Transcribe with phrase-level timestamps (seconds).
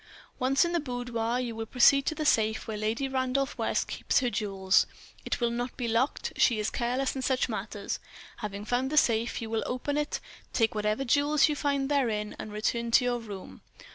[0.39, 4.19] "Once in the boudoir, you will proceed to the safe where Lady Randolph West keeps
[4.19, 4.87] her jewels.
[5.25, 7.99] It will not be locked, she is careless in such matters.
[8.37, 10.19] Having found the safe, you will open it,
[10.53, 13.61] take whatever jewels you find therein, and return to your room.